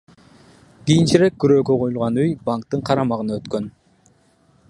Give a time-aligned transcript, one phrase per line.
[0.87, 3.71] Кийинчерээк күрөөгө коюлган үй банктын карамагына өткөн.